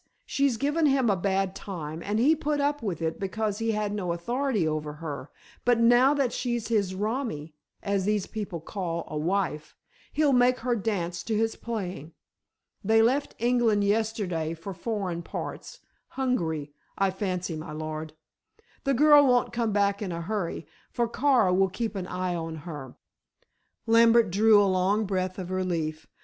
She's 0.25 0.57
given 0.57 0.87
him 0.87 1.11
a 1.11 1.15
bad 1.15 1.53
time, 1.53 2.01
and 2.01 2.17
he 2.17 2.35
put 2.35 2.59
up 2.59 2.81
with 2.81 3.03
it 3.03 3.19
because 3.19 3.59
he 3.59 3.73
had 3.73 3.93
no 3.93 4.13
authority 4.13 4.67
over 4.67 4.93
her; 4.93 5.29
but 5.63 5.79
now 5.79 6.15
that 6.15 6.33
she's 6.33 6.69
his 6.69 6.95
romi 6.95 7.53
as 7.83 8.03
these 8.05 8.25
people 8.25 8.59
call 8.61 9.05
a 9.07 9.15
wife 9.15 9.75
he'll 10.11 10.33
make 10.33 10.57
her 10.61 10.75
dance 10.75 11.21
to 11.25 11.37
his 11.37 11.55
playing. 11.55 12.13
They 12.83 13.03
left 13.03 13.35
England 13.37 13.83
yesterday 13.83 14.55
for 14.55 14.73
foreign 14.73 15.21
parts 15.21 15.81
Hungary, 16.07 16.73
I 16.97 17.11
fancy, 17.11 17.55
my 17.55 17.71
lord. 17.71 18.13
The 18.85 18.95
girl 18.95 19.27
won't 19.27 19.53
come 19.53 19.71
back 19.71 20.01
in 20.01 20.11
a 20.11 20.21
hurry, 20.23 20.65
for 20.89 21.07
Kara 21.07 21.53
will 21.53 21.69
keep 21.69 21.93
an 21.95 22.07
eye 22.07 22.33
on 22.33 22.55
her." 22.65 22.95
Lambert 23.85 24.31
drew 24.31 24.59
a 24.59 24.65
long 24.65 25.05
breath 25.05 25.37
of 25.37 25.51
relief. 25.51 26.07